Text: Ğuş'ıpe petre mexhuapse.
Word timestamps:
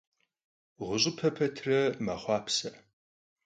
Ğuş'ıpe 0.85 1.29
petre 1.35 1.79
mexhuapse. 2.05 2.69